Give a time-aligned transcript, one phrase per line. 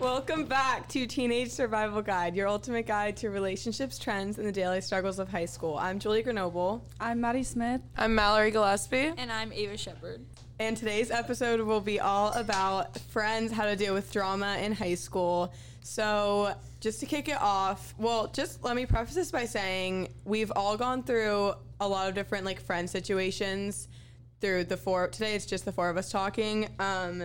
[0.00, 4.80] Welcome back to Teenage Survival Guide, your ultimate guide to relationships, trends, and the daily
[4.80, 5.76] struggles of high school.
[5.76, 7.80] I'm Julie Grenoble, I'm Maddie Smith.
[7.96, 9.12] I'm Mallory Gillespie.
[9.16, 10.24] And I'm Ava Shepard.
[10.60, 14.94] and today's episode will be all about friends, how to deal with drama in high
[14.94, 15.52] school.
[15.82, 20.52] So, just to kick it off, well, just let me preface this by saying we've
[20.54, 23.88] all gone through a lot of different like friend situations
[24.40, 25.08] through the four.
[25.08, 26.68] Today it's just the four of us talking.
[26.78, 27.24] Um,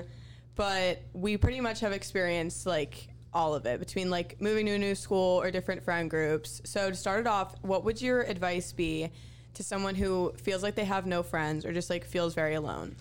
[0.56, 4.78] but we pretty much have experienced like all of it between like moving to a
[4.78, 6.62] new school or different friend groups.
[6.66, 9.10] So to start it off, what would your advice be
[9.56, 12.96] to someone who feels like they have no friends or just like feels very alone?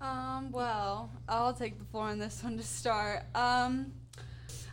[0.00, 3.22] Um, well, I'll take the floor on this one to start.
[3.34, 3.92] Um,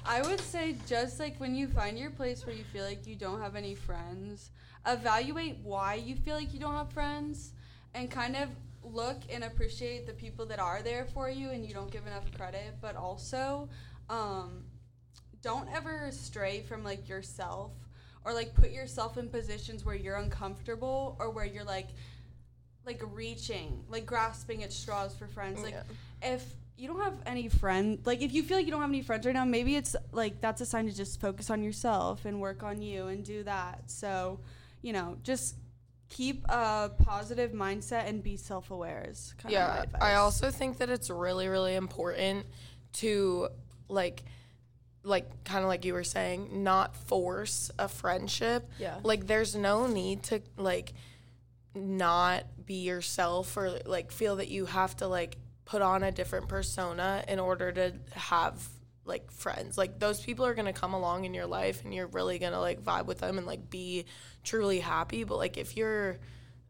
[0.05, 3.15] I would say just like when you find your place where you feel like you
[3.15, 4.51] don't have any friends,
[4.85, 7.51] evaluate why you feel like you don't have friends
[7.93, 8.47] and kind of
[8.91, 12.31] look and appreciate the people that are there for you and you don't give enough
[12.35, 13.69] credit, but also
[14.09, 14.63] um,
[15.41, 17.71] don't ever stray from like yourself
[18.25, 21.87] or like put yourself in positions where you're uncomfortable or where you're like
[22.85, 25.61] like reaching, like grasping at straws for friends.
[25.61, 25.75] Like
[26.21, 26.43] if
[26.77, 29.25] you don't have any friends, like if you feel like you don't have any friends
[29.25, 32.63] right now, maybe it's like that's a sign to just focus on yourself and work
[32.63, 33.83] on you and do that.
[33.87, 34.39] So,
[34.81, 35.55] you know, just
[36.09, 40.01] keep a positive mindset and be self-aware is kind of my Yeah, advice.
[40.01, 42.45] I also think that it's really, really important
[42.93, 43.49] to
[43.89, 44.23] like,
[45.03, 48.69] like kind of like you were saying, not force a friendship.
[48.79, 48.95] Yeah.
[49.03, 50.93] Like, there's no need to like
[51.75, 56.47] not be yourself or like feel that you have to like put on a different
[56.47, 58.67] persona in order to have
[59.07, 59.77] like friends.
[59.77, 62.83] Like those people are to come along in your life and you're really to like
[62.83, 64.05] vibe with them and like be
[64.43, 65.23] truly happy.
[65.23, 66.19] But like if you're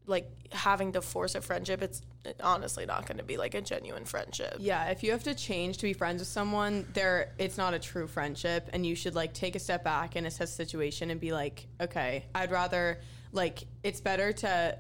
[0.06, 2.02] like having to force a friendship it's
[2.42, 4.56] honestly not going to be like a genuine friendship.
[4.60, 7.80] Yeah, if you have to change to be friends with someone, there it's not a
[7.80, 8.70] true friendship.
[8.74, 11.68] And you should like take a step back and assess the situation and be like,
[11.82, 13.02] okay, I'd rather
[13.32, 14.78] like it's better to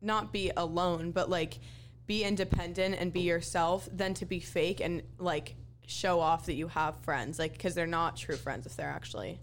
[0.00, 1.58] not be alone, but like
[2.06, 5.54] be independent and be yourself than to be fake and like
[5.86, 9.40] show off that you have friends like cuz they're not true friends if they're actually.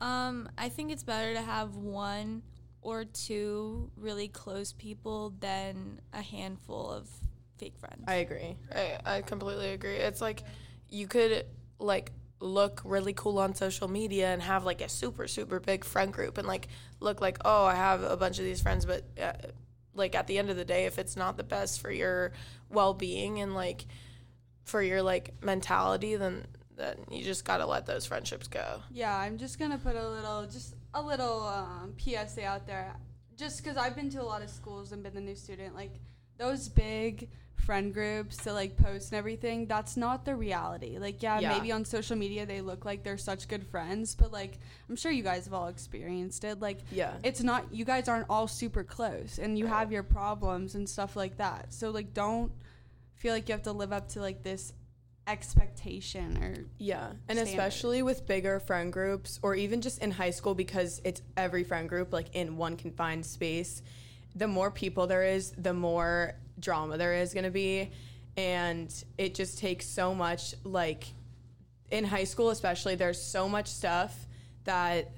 [0.00, 2.42] Um, I think it's better to have one
[2.82, 7.08] or two really close people than a handful of
[7.56, 8.04] fake friends.
[8.06, 8.56] I agree.
[8.74, 9.96] I, I completely agree.
[9.96, 10.42] It's like
[10.88, 11.46] you could
[11.78, 16.12] like look really cool on social media and have like a super super big friend
[16.12, 16.68] group and like
[17.00, 19.32] look like oh I have a bunch of these friends, but uh,
[19.94, 22.32] like at the end of the day, if it's not the best for your
[22.68, 23.86] well being and like
[24.64, 26.44] for your like mentality, then
[26.76, 28.80] then you just gotta let those friendships go.
[28.90, 32.92] Yeah, I'm just gonna put a little, just a little um, PSA out there.
[33.36, 35.92] Just because I've been to a lot of schools and been the new student, like
[36.36, 40.98] those big friend groups to like post and everything, that's not the reality.
[40.98, 41.48] Like, yeah, Yeah.
[41.56, 44.58] maybe on social media they look like they're such good friends, but like
[44.88, 46.58] I'm sure you guys have all experienced it.
[46.60, 47.12] Like, Yeah.
[47.22, 51.14] it's not you guys aren't all super close, and you have your problems and stuff
[51.16, 51.72] like that.
[51.72, 52.50] So like, don't
[53.24, 54.74] feel like you have to live up to like this
[55.26, 57.48] expectation or Yeah, and standard.
[57.48, 61.88] especially with bigger friend groups or even just in high school because it's every friend
[61.88, 63.80] group like in one confined space.
[64.34, 67.92] The more people there is, the more drama there is going to be
[68.36, 71.06] and it just takes so much like
[71.90, 74.26] in high school especially there's so much stuff
[74.64, 75.12] that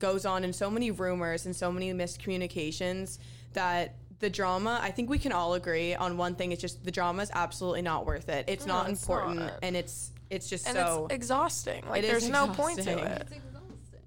[0.00, 3.18] goes on and so many rumors and so many miscommunications
[3.52, 3.94] that
[4.24, 7.22] the drama i think we can all agree on one thing it's just the drama
[7.22, 9.58] is absolutely not worth it it's No, not it's important not.
[9.62, 11.84] and it's it's just And so it's exhausting.
[11.88, 12.98] Like It is there's no point to it.
[12.98, 13.38] exhausting.
[13.38, 14.02] it.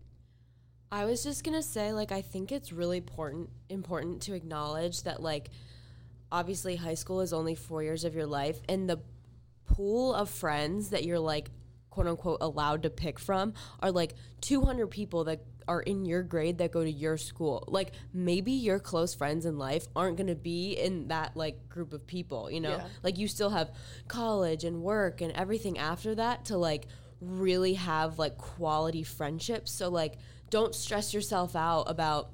[0.91, 5.22] I was just gonna say, like, I think it's really important important to acknowledge that,
[5.22, 5.50] like,
[6.31, 9.00] obviously high school is only four years of your life, and the
[9.66, 11.51] pool of friends that you're like,
[11.91, 16.57] quote unquote, allowed to pick from are like 200 people that are in your grade
[16.59, 17.63] that go to your school.
[17.67, 22.06] Like, maybe your close friends in life aren't gonna be in that like group of
[22.07, 22.50] people.
[22.50, 22.88] You know, Yeah.
[23.03, 23.71] like you still have
[24.07, 26.88] college and work and everything after that to like
[27.21, 29.71] really have like quality friendships.
[29.71, 30.18] So like
[30.50, 32.31] don't stress yourself out about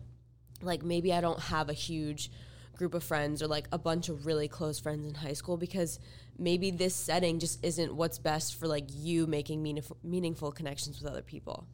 [0.61, 2.31] like maybe I don't have a huge
[2.75, 5.99] group of friends or like a bunch of really close friends in high school because
[6.37, 11.09] maybe this setting just isn't what's best for like you making meaningful meaningful connections with
[11.11, 11.67] other people.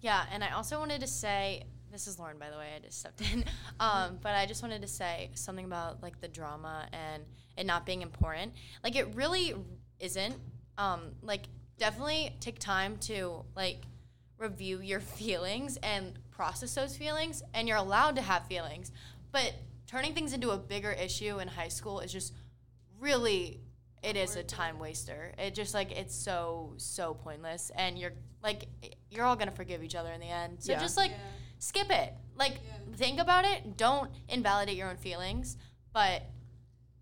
[0.00, 2.68] Yeah, and I also wanted to say this is Lauren, by the way.
[2.76, 3.44] I just stepped in,
[3.80, 7.24] um, but I just wanted to say something about like the drama and
[7.56, 8.52] it not being important.
[8.84, 9.54] Like it really
[9.98, 10.36] isn't.
[10.78, 11.46] Um, like
[11.78, 13.84] definitely take time to like
[14.38, 18.92] review your feelings and process those feelings, and you're allowed to have feelings.
[19.32, 19.54] But
[19.86, 22.34] turning things into a bigger issue in high school is just
[23.00, 23.60] really
[24.02, 25.32] it is a time waster.
[25.38, 28.12] It just like it's so so pointless, and you're
[28.42, 28.66] like
[29.10, 30.62] you're all gonna forgive each other in the end.
[30.62, 30.80] So Yeah.
[30.80, 31.12] just like
[31.58, 32.14] skip it.
[32.36, 32.60] Like
[32.96, 33.76] think about it.
[33.76, 35.56] Don't invalidate your own feelings,
[35.92, 36.22] but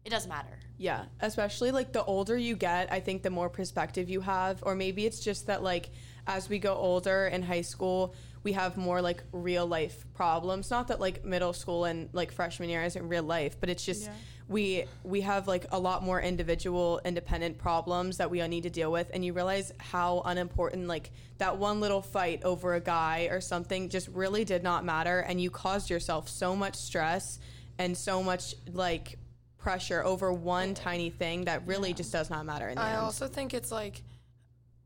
[0.04, 0.58] it doesn't matter.
[0.76, 4.74] Yeah, especially like the older you get, I think the more perspective you have, or
[4.74, 5.90] maybe it's just that like
[6.26, 8.14] as we go older in high school,
[8.44, 10.70] we have more like real life problems.
[10.70, 14.08] Not that like middle school and like freshman year isn't real life, but it's just
[14.46, 18.70] we we have like a lot more individual independent problems that we all need to
[18.70, 19.10] deal with.
[19.14, 23.88] And you realize how unimportant like that one little fight over a guy or something
[23.88, 25.20] just really did not matter.
[25.20, 27.38] And you caused yourself so much stress
[27.78, 29.18] and so much like
[29.56, 32.98] pressure over one tiny thing that really just does not matter in the I end.
[32.98, 34.02] also think it's like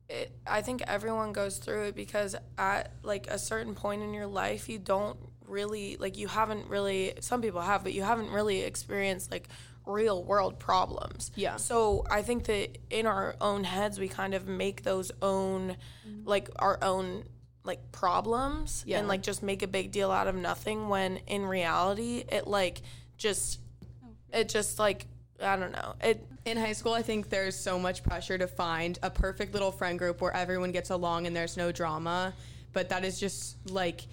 [0.08, 4.26] it, I think everyone goes through it because at like a certain point in your
[4.26, 8.62] life you don't really like you haven't really some people have but you haven't really
[8.62, 9.48] experienced like
[9.86, 11.30] real world problems.
[11.34, 11.56] Yeah.
[11.56, 15.76] So I think that in our own heads we kind of make those own
[16.06, 16.28] mm-hmm.
[16.28, 17.24] like our own
[17.64, 18.98] like problems Yeah.
[18.98, 22.82] and like just make a big deal out of nothing when in reality it like
[23.16, 23.60] just
[24.04, 24.38] oh.
[24.38, 25.06] it just like
[25.40, 25.94] I don't know.
[26.02, 29.70] It in high school, I think there's so much pressure to find a perfect little
[29.70, 32.34] friend group where everyone gets along and there's no drama.
[32.72, 34.06] But that is just like,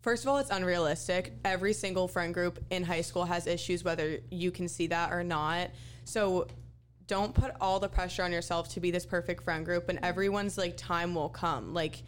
[0.00, 1.34] first of all, it's unrealistic.
[1.44, 5.24] Every single friend group in high school has issues, whether you can see that or
[5.24, 5.70] not.
[6.04, 6.46] So
[7.06, 10.56] don't put all the pressure on yourself to be this perfect friend group, and everyone's
[10.56, 11.74] like time will come.
[11.74, 12.02] Like,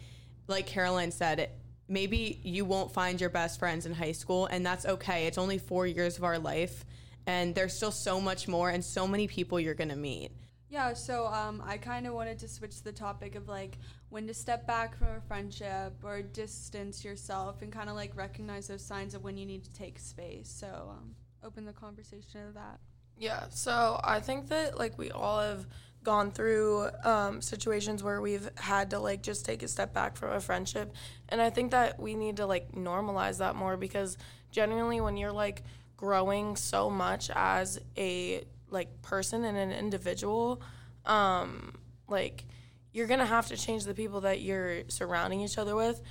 [0.47, 1.49] like Caroline said,
[1.89, 5.27] maybe you won't find your best friends in high school, and that's okay.
[5.27, 6.85] It's only four years of our life,
[7.27, 10.31] and there's still so much more and so many people you're gonna meet.
[10.73, 13.77] Yeah, so um, I kind of wanted to switch the topic of like
[14.09, 18.67] when to step back from a friendship or distance yourself and kind of like recognize
[18.69, 20.49] those signs of when you need to take space.
[20.49, 22.79] So um, open the conversation to that.
[23.17, 25.67] Yeah, so I think that like we all have
[26.03, 30.31] gone through um, situations where we've had to like just take a step back from
[30.31, 30.93] a friendship,
[31.29, 34.17] and I think that we need to like normalize that more because
[34.51, 35.63] generally when you're like
[36.03, 40.61] growing so much as a like person and an individual,
[41.05, 41.73] um,
[42.09, 42.43] like
[42.91, 46.01] you're gonna have to change the people that you're surrounding each other with.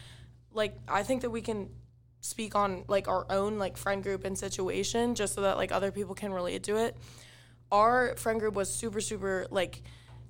[0.55, 1.69] Like I think that we can
[2.23, 5.93] speak on like our own like friend group and situation just so that like other
[5.93, 6.97] people can relate to it.
[7.71, 9.83] Our friend group was super super like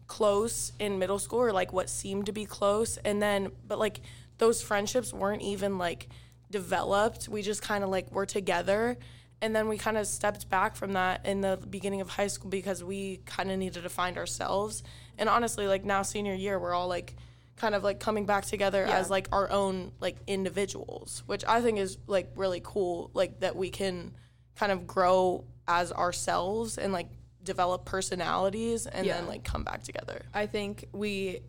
[0.09, 4.00] close in middle school or like what seemed to be close and then but like
[4.38, 6.09] those friendships weren't even like
[6.50, 7.29] developed.
[7.29, 8.99] We just kind of like were together
[9.42, 12.48] and then we kind of stepped back from that in the beginning of high school
[12.48, 14.82] because we kind of needed to find ourselves.
[15.18, 17.16] And honestly, like now senior year, we're all like
[17.56, 18.96] kind of like coming back together Yeah.
[18.98, 23.10] as like our own like individuals, which I think is like really cool.
[23.14, 24.14] Like that we can
[24.56, 27.08] kind of grow as ourselves and like
[27.42, 30.22] develop personalities and then like come back together.
[30.32, 31.40] I think we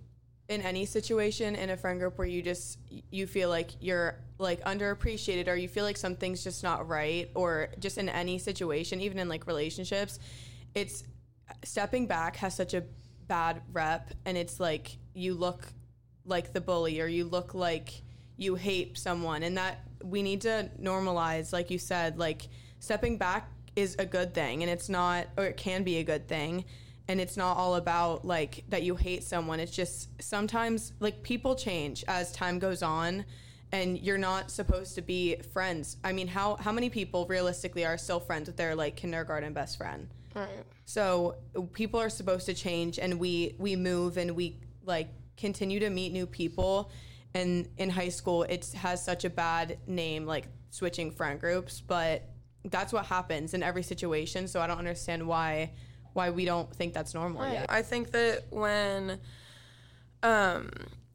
[0.50, 2.78] in any situation in a friend group where you just
[3.12, 7.70] you feel like you're like underappreciated or you feel like something's just not right or
[7.80, 10.20] just in any situation even in like relationships
[10.76, 11.04] it's
[11.64, 12.84] stepping back has such a
[13.28, 15.68] bad rep and it's like you look
[16.26, 18.02] like the bully or you look like
[18.36, 22.50] you hate someone and that we need to normalize like you said like
[22.80, 26.28] stepping back is a good thing and it's not or it can be a good
[26.28, 26.66] thing
[27.08, 29.60] and it's not all about like that you hate someone.
[29.60, 33.26] It's just sometimes like people change as time goes on
[33.72, 35.98] and you're not supposed to be friends.
[36.04, 39.78] I mean how how many people realistically are still friends with their like kindergarten best
[39.78, 40.08] friend?
[40.36, 40.50] Right.
[40.86, 41.36] so
[41.74, 46.12] people are supposed to change and we we move and we like continue to meet
[46.12, 46.92] new people.
[47.36, 52.24] And in high school it has such a bad name like switching friend groups but
[52.66, 55.70] that's what happens in every situation so i don't understand why
[56.14, 57.66] why we don't think that's normal yet.
[57.70, 59.20] I think that when
[60.22, 60.70] um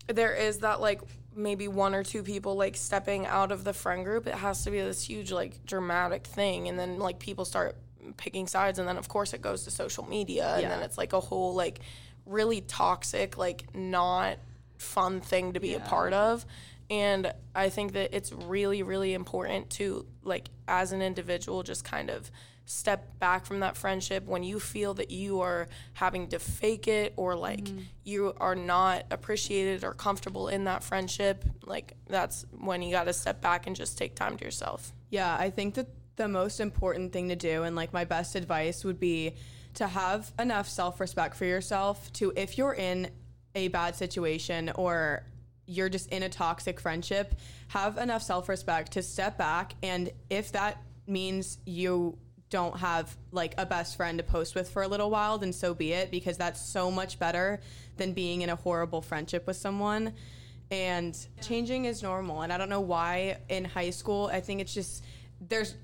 [0.09, 1.01] there is that like
[1.35, 4.71] maybe one or two people like stepping out of the friend group, it has to
[4.71, 6.69] be this huge like dramatic thing.
[6.69, 7.77] And then like people start
[8.17, 8.79] picking sides.
[8.79, 10.55] And then of course it goes to social media.
[10.57, 11.81] And then it's like a whole like
[12.27, 14.39] really toxic like not
[14.79, 16.45] fun thing to be a part of.
[16.91, 22.09] And i think that it's really really important to like as an individual just kind
[22.09, 22.31] of
[22.71, 27.15] step back from that friendship when you feel that you are having to fake it
[27.17, 27.79] or like mm-hmm.
[28.05, 33.13] you are not appreciated or comfortable in that friendship like that's when you got to
[33.13, 37.13] step back and just take time to yourself Yeah, I think that the most important
[37.13, 39.35] thing to do, and like my best advice would be
[39.75, 43.11] to have enough self respect for yourself to, if you're in
[43.55, 45.25] a bad situation or
[45.67, 47.35] you're just in a toxic friendship,
[47.69, 49.75] have enough self respect to step back.
[49.83, 52.19] And if that means you
[52.51, 55.75] don't have like a best friend to post with for a little while, then so
[55.75, 57.61] be it because that's so much better
[57.97, 60.15] than being in a horrible friendship with someone.
[60.71, 62.43] And changing is normal.
[62.43, 65.05] And I don't know why in high school, I think it's just
[65.41, 65.75] there's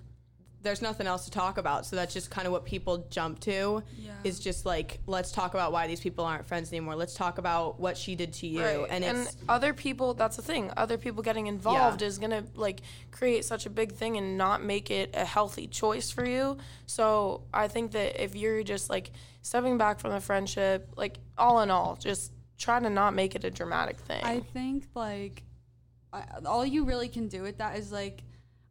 [0.64, 1.86] there's nothing else to talk about.
[1.86, 4.12] So that's just kind of what people jump to Yeah.
[4.24, 6.96] is just like, let's talk about why these people aren't friends anymore.
[6.96, 8.62] Let's talk about what she did to you.
[8.64, 8.86] Right.
[8.90, 12.08] And it's other people that's the thing other people getting involved Yeah.
[12.08, 12.80] is gonna like
[13.12, 16.56] create such a big thing and not make it a healthy choice for you
[16.86, 19.10] so i think that if you're just like
[19.42, 23.44] stepping back from the friendship like all in all just try to not make it
[23.44, 25.42] a dramatic thing I think like
[26.46, 28.22] all you really can do with that is like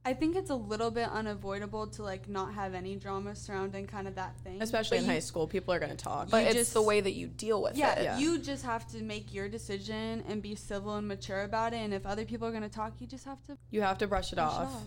[0.06, 4.08] I think it's a little bit unavoidable to like not have any drama surrounding kind
[4.08, 4.62] of that thing.
[4.62, 6.30] especially But in you- high school, people are going to talk.
[6.30, 8.18] but it's just- the way that you deal with Yeah, it Yeah.
[8.18, 11.78] you just have to make your decision and be civil and mature about it.
[11.78, 14.34] And if other people are gonna talk, you just have to you have to brush
[14.34, 14.72] it brush off.
[14.72, 14.82] it off.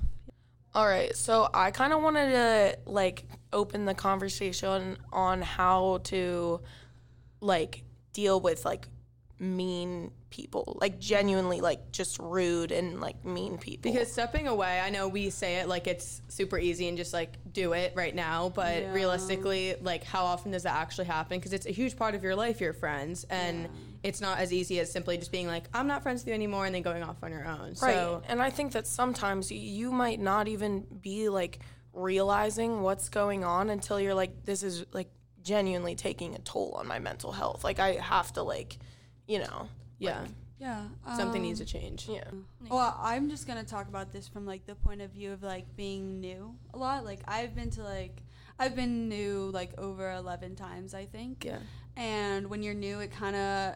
[0.75, 6.61] All right, so I kind of wanted to like open the conversation on how to
[7.41, 8.87] like deal with like
[9.39, 13.91] mean people, like genuinely like just rude and like mean people.
[13.93, 17.31] Because stepping away, I know we say it like it's super easy and just like
[17.53, 18.93] do it right now, but Yeah.
[18.93, 21.39] realistically, like how often does that actually happen?
[21.39, 23.69] Because it's a huge part of your life, your friends, and Yeah.
[24.05, 26.65] it's not as easy as simply just being like, I'm not friends with you anymore,
[26.67, 27.69] and then going off on your own.
[27.69, 31.59] right, So and I think that sometimes you might not even be like
[31.93, 35.09] realizing what's going on until you're like, this is like
[35.43, 37.65] genuinely taking a toll on my mental health.
[37.65, 38.79] Like I have to like,
[39.27, 39.69] you know,
[39.99, 40.25] yeah,
[40.59, 40.85] Yeah,
[41.17, 42.09] something um, needs to change.
[42.09, 42.25] yeah.
[42.69, 45.77] Well, I'm just gonna talk about this from like the point of view of like
[45.77, 47.05] being new a lot.
[47.05, 48.23] Like I've been to like
[48.59, 51.45] I've been new like over eleven times, I think.
[51.45, 51.59] Yeah.
[51.97, 53.75] And when you're new, it kind of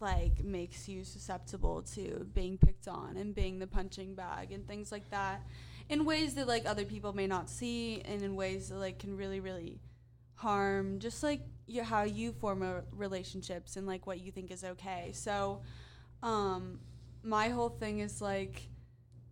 [0.00, 4.92] like makes you susceptible to being picked on and being the punching bag and things
[4.92, 5.40] like that,
[5.88, 9.16] in ways that like other people may not see, and in ways that like can
[9.16, 9.78] really really
[10.34, 14.64] harm just like you, how you form a relationships and like what you think is
[14.64, 15.10] okay.
[15.12, 15.62] So,
[16.22, 16.80] um,
[17.22, 18.68] my whole thing is like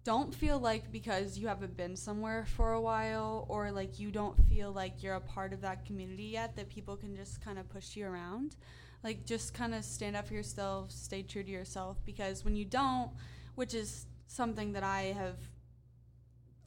[0.05, 4.37] don't feel like because you haven't been somewhere for a while or like you don't
[4.49, 7.69] feel like you're a part of that community yet that people can just kind of
[7.69, 8.57] push you around
[9.05, 12.65] like just kind of stand up for yourself stay true to yourself because when you
[12.65, 13.11] don't
[13.55, 15.37] which is something that i have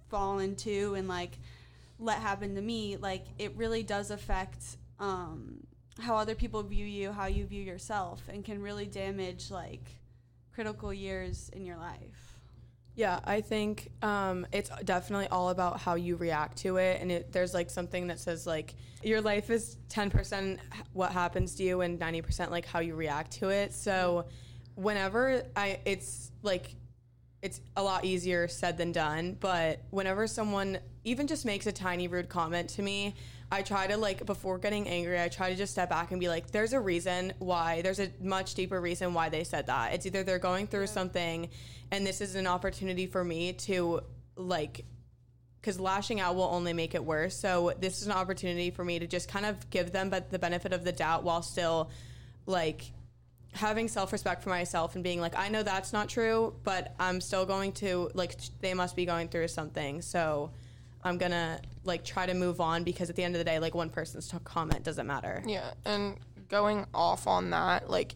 [0.10, 1.40] fallen to and like
[2.00, 5.58] let happen to me like it really does affect um
[6.00, 9.90] how other people view you how you view yourself and can really damage like
[10.54, 12.36] critical years in your life
[12.98, 17.02] Yeah, I think um, it's definitely all about how you react to it.
[17.02, 18.74] And it, there's like something that says like
[19.04, 20.58] your life is 10%
[20.94, 23.74] what happens to you and 90% like how you react to it.
[23.74, 24.28] So
[24.76, 26.76] whenever I, it's like,
[27.46, 29.38] it's a lot easier said than done.
[29.40, 33.14] But whenever someone even just makes a tiny rude comment to me,
[33.52, 36.28] I try to like before getting angry, I try to just step back and be
[36.28, 39.94] like, there's a reason why, there's a much deeper reason why they said that.
[39.94, 41.50] It's either they're going through something
[41.92, 44.02] and this is an opportunity for me to
[44.36, 44.84] like
[45.62, 47.40] because lashing out will only make it worse.
[47.40, 50.40] So this is an opportunity for me to just kind of give them but the
[50.40, 51.92] benefit of the doubt while still
[52.48, 52.92] like
[53.56, 57.46] having self-respect for myself and being like I know that's not true, but I'm still
[57.46, 60.02] going to like they must be going through something.
[60.02, 60.52] So
[61.04, 63.60] I'm going to like try to move on because at the end of the day
[63.60, 65.42] like one person's t- comment doesn't matter.
[65.46, 66.18] Yeah, and
[66.50, 68.16] going off on that, like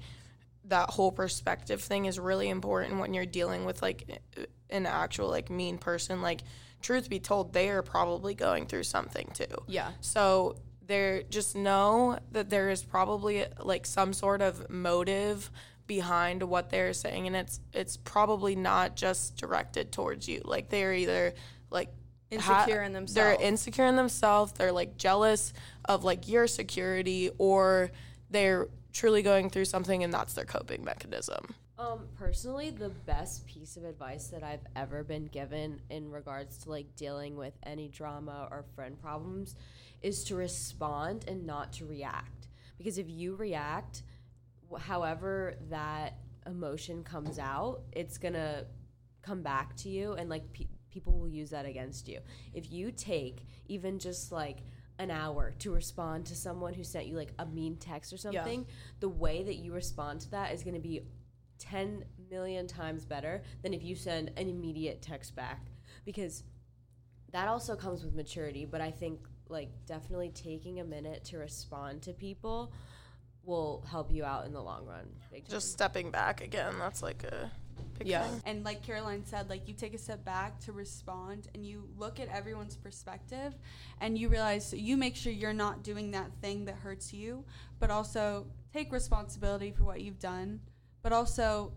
[0.65, 4.22] that whole perspective thing is really important when you're dealing with like
[4.69, 6.22] an actual like mean person.
[6.22, 6.41] Like,
[6.81, 9.46] truth be told, they are probably going through something too.
[9.67, 9.91] Yeah.
[10.01, 10.58] So
[10.89, 15.50] there, just know that there is probably like some sort of motive
[15.88, 20.41] behind what they're saying, and it's it's probably not just directed towards you.
[20.43, 21.34] Like they're either
[21.72, 21.89] like
[22.38, 23.13] ha- Insecure in themselves.
[23.13, 24.51] They're insecure in themselves.
[24.51, 25.53] They're like jealous
[25.86, 27.91] of like your security, or
[28.29, 31.53] they're truly going through something, and that's their coping mechanism.
[31.77, 36.69] Um, personally, the best piece of advice that I've ever been given in regards to
[36.69, 39.55] like dealing with any drama or friend problems
[40.01, 42.50] is to respond and not to react.
[42.77, 44.03] Because if you react,
[44.77, 48.65] however that emotion comes out, it's gonna
[49.22, 52.19] come back to you, and like pe- people will use that against you.
[52.53, 54.58] If you take even just like
[55.00, 58.65] an hour to respond to someone who sent you like a mean text or something,
[59.00, 61.01] the way that you respond to that is going to be
[61.58, 65.65] 10 million times better than if you send an immediate text back
[66.06, 66.44] because
[67.32, 72.01] that also comes with maturity but i think like definitely taking a minute to respond
[72.01, 72.72] to people
[73.44, 75.08] will help you out in the long run.
[75.50, 76.75] Just stepping back again.
[76.77, 77.51] That's like a
[78.03, 78.27] Yeah.
[78.45, 82.19] And like Caroline said, like you take a step back to respond and you look
[82.19, 83.53] at everyone's perspective
[84.01, 87.43] and you realize so you make sure you're not doing that thing that hurts you,
[87.79, 90.59] but also take responsibility for what you've done.
[91.01, 91.74] But also,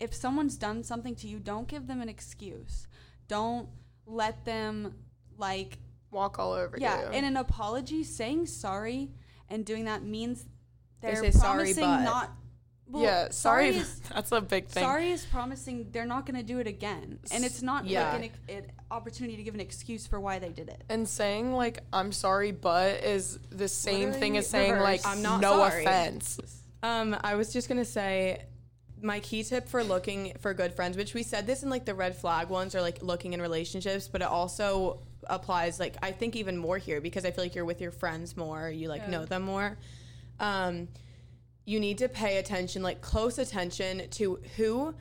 [0.00, 2.86] if someone's done something to you, don't give them an excuse.
[3.28, 3.68] Don't
[4.06, 4.94] let them
[5.38, 5.78] like
[6.10, 7.18] Walk all over yeah, you.
[7.18, 9.10] in an apology, saying sorry
[9.48, 10.44] and doing that means
[11.00, 12.30] They they're say sorry, promising but- not.
[12.88, 13.68] Well, yeah, sorry.
[13.70, 14.82] is that's a big thing.
[14.84, 18.12] sorry is promising they're not going to do it again, and it's not Yeah.
[18.12, 20.84] like an, an opportunity to give an excuse for why they did it.
[20.88, 24.84] And saying like I'm sorry, but is the same thing as saying reverse.
[24.84, 25.84] like I'm not no sorry.
[25.84, 26.38] offense.
[26.82, 28.42] Um, I was just gonna say,
[29.02, 31.94] my key tip for looking for good friends, which we said this in like the
[31.94, 36.36] red flag ones or like looking in relationships, but it also applies like I think
[36.36, 39.10] even more here because I feel like you're with your friends more, you like Yeah.
[39.10, 39.76] know them more.
[40.38, 40.86] Um,
[41.66, 44.94] you need to pay attention, like close attention to who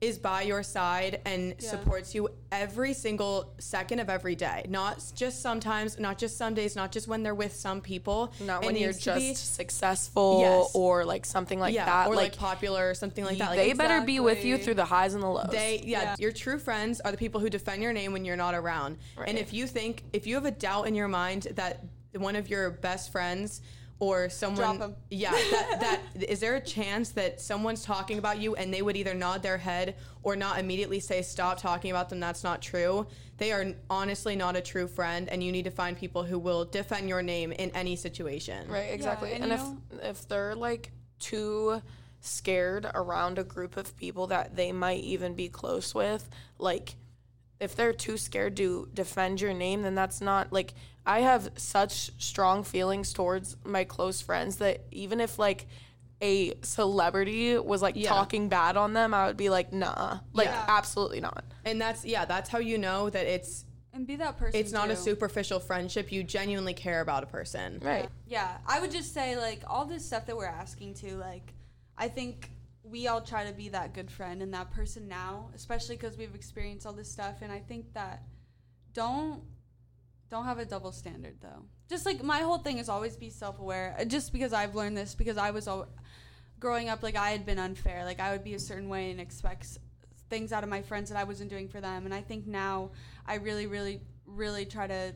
[0.00, 1.70] is by your side and Yeah.
[1.70, 4.64] supports you every single second of every day.
[4.68, 8.32] Not just sometimes, not just some days, not just when they're with some people.
[8.40, 10.70] Not It when you're to be- just successful Yes.
[10.74, 12.06] or like something like yeah, that.
[12.08, 13.50] or like, like, popular or something like that.
[13.50, 15.50] Like, they better be with you through the highs and the lows.
[15.52, 16.16] they yeah, Yeah.
[16.18, 18.98] your true friends are the people who defend your name when you're not around.
[19.24, 22.48] And if you think if you have a doubt in your mind that one of
[22.50, 23.62] your best friends
[24.02, 24.96] or someone Drop 'em.
[25.10, 25.76] yeah that,
[26.14, 29.44] that is there a chance that someone's talking about you and they would either nod
[29.44, 29.94] their head
[30.24, 33.06] or not immediately say stop talking about them that's not true
[33.38, 36.64] they are honestly not a true friend and you need to find people who will
[36.64, 39.34] defend your name in any situation Right, exactly.
[39.34, 40.90] and and if know- if they're like
[41.20, 41.80] too
[42.20, 46.28] scared around a group of people that they might even be close with,
[46.58, 46.96] like
[47.60, 52.10] if they're too scared to defend your name, then that's not like I have such
[52.22, 55.66] strong feelings towards my close friends that even if like
[56.20, 58.08] a celebrity was like Yeah.
[58.08, 60.64] talking bad on them, I would be like, nah, like Yeah.
[60.68, 61.44] absolutely not.
[61.64, 64.58] and that's yeah that's how you know that it's And be that person.
[64.60, 68.08] it's not a superficial friendship you genuinely care about a person Right.
[68.26, 71.52] Yeah, I would just say like all this stuff that we're asking to like,
[71.98, 72.50] I think
[72.84, 76.34] we all try to be that good friend and that person now, especially because we've
[76.34, 77.36] experienced all this stuff.
[77.42, 78.22] And I think that
[78.92, 79.42] don't
[80.32, 81.62] don't have a double standard though.
[81.90, 83.94] Just like my whole thing is always be self aware.
[84.00, 85.88] Uh, just because I've learned this because I was al-
[86.58, 88.06] growing up like I had been unfair.
[88.06, 89.78] Like I would be a certain way and expect
[90.30, 92.06] things out of my friends that I wasn't doing for them.
[92.06, 92.92] And I think now
[93.26, 95.14] I really, really, really try to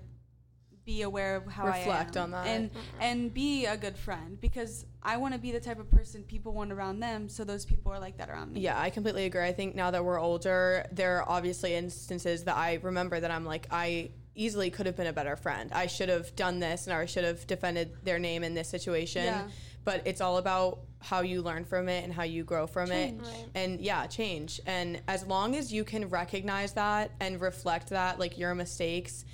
[0.84, 2.46] be aware of how Reflect I am on that.
[2.46, 3.00] and mm-hmm.
[3.00, 6.52] and be a good friend because I want to be the type of person people
[6.52, 7.30] want around them.
[7.30, 8.60] So those people are like that around me.
[8.60, 9.44] Yeah, I completely agree.
[9.44, 13.46] I think now that we're older, there are obviously instances that I remember that I'm
[13.46, 15.72] like, I easily could have been a better friend.
[15.72, 19.24] I should have done this and I should have defended their name in this situation.
[19.24, 19.48] Yeah.
[19.84, 23.22] But it's all about how you learn from it and how you grow from Change.
[23.22, 23.24] it.
[23.24, 23.46] Right.
[23.54, 24.60] And yeah, change.
[24.66, 29.24] And as long as you can recognize that and reflect that, like your mistakes,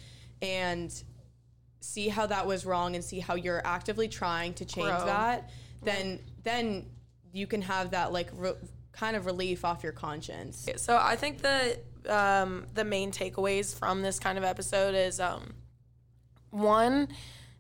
[0.43, 0.93] and
[1.81, 5.07] see how that was wrong and see how you're actively trying to change Grow.
[5.07, 5.51] that,
[5.83, 6.87] then then
[7.33, 8.55] you can have that like re-
[8.93, 10.69] kind of relief off your conscience.
[10.77, 15.55] So I think that um, the main takeaways from this kind of episode is um,
[16.51, 17.09] one,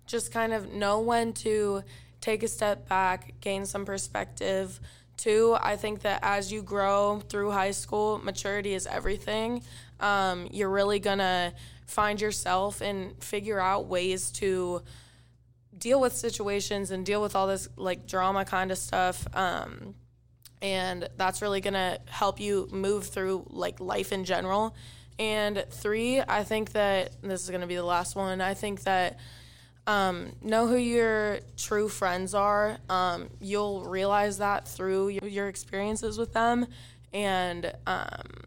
[0.06, 1.82] just kind of know when to
[2.20, 4.80] take a step back, gain some perspective.
[5.16, 9.62] Two, I think that as you grow through high school, maturity is everything.
[10.00, 11.54] Um, you're really gonna
[11.86, 14.82] find yourself and figure out ways to
[15.76, 19.26] deal with situations and deal with all this like drama kind of stuff.
[19.34, 19.94] Um,
[20.62, 24.74] and that's really gonna help you move through like life in general.
[25.18, 28.40] And three, I think that this is gonna be the last one.
[28.40, 29.18] I think that
[29.86, 32.78] um, know who your true friends are.
[32.88, 36.66] Um, you'll realize that through your, your experiences with them,
[37.12, 38.44] and um,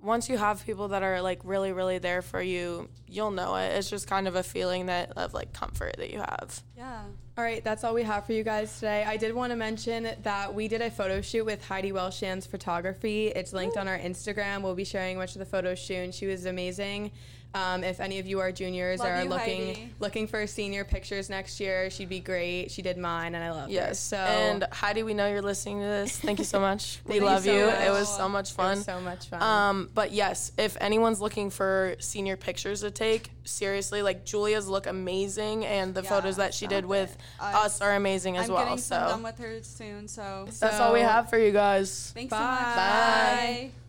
[0.00, 3.68] once you have people that are like really, really there for you, you'll know it.
[3.76, 6.62] It's just kind of a feeling that of like comfort that you have.
[6.76, 7.02] Yeah.
[7.40, 9.02] All right, that's all we have for you guys today.
[9.02, 13.28] I did want to mention that we did a photo shoot with Heidi Welshan's photography.
[13.28, 14.60] It's linked on our Instagram.
[14.60, 16.12] We'll be sharing much of the photos soon.
[16.12, 17.12] She was amazing.
[17.52, 19.90] Um, if any of you are juniors Love or are you, looking Heidi.
[19.98, 22.70] looking for senior pictures next year, she'd be great.
[22.70, 23.72] She did mine, and I love her.
[23.72, 23.98] Yes.
[23.98, 26.16] So and Heidi, we know you're listening to this.
[26.16, 27.00] Thank you so much.
[27.04, 27.64] we Thank you love so you.
[27.68, 28.76] It was so much fun.
[28.76, 29.42] so much fun.
[29.42, 34.86] Um, but yes, if anyone's looking for senior pictures to take, seriously, like Julia's look
[34.86, 37.20] amazing, and the Yeah, photos that she did with it.
[37.40, 38.58] I- us are amazing as well.
[38.58, 38.78] I'm well.
[38.78, 40.06] So done with her soon.
[40.06, 42.12] So that's all we have for you guys.
[42.14, 42.36] thanks Bye.
[42.38, 42.60] so much.
[42.76, 43.70] Bye.
[43.72, 43.79] Bye.